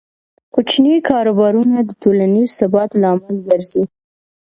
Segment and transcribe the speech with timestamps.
[0.53, 3.83] کوچني کاروبارونه د ټولنیز ثبات لامل ګرځي.